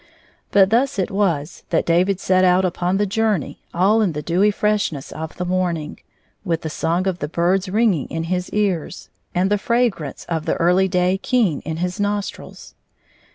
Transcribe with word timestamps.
But 0.49 0.71
thus 0.71 0.97
it 0.97 1.11
was 1.11 1.61
that 1.69 1.85
David 1.85 2.19
set 2.19 2.43
out 2.43 2.65
upon 2.65 2.97
that 2.97 3.05
journey 3.05 3.61
all 3.71 4.01
in 4.01 4.13
the 4.13 4.23
dewy 4.23 4.49
fi 4.49 4.69
eshness 4.73 5.11
of 5.13 5.37
the 5.37 5.45
morning, 5.45 5.99
with 6.43 6.61
the 6.63 6.71
song 6.71 7.05
of 7.07 7.19
the 7.19 7.27
birds 7.27 7.69
ringing 7.69 8.07
in 8.07 8.23
his 8.23 8.49
ears, 8.49 9.09
and 9.35 9.47
127 9.47 9.47
<v 9.47 9.53
the 9.53 9.65
fragrance 9.67 10.25
of 10.27 10.47
the 10.47 10.55
early 10.55 10.87
day 10.87 11.19
keen 11.21 11.59
in 11.65 11.77
his 11.77 11.99
nostrils. 11.99 12.73